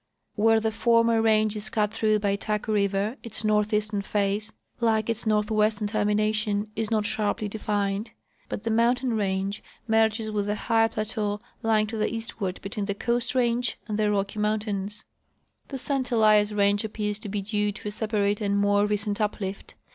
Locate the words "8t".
15.77-16.11